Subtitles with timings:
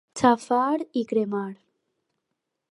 [0.19, 1.53] Xafar i cremar.